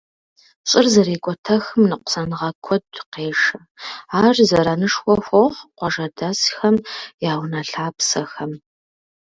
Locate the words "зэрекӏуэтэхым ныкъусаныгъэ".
0.93-2.49